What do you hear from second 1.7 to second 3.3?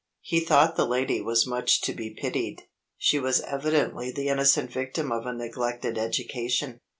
to be pitied; she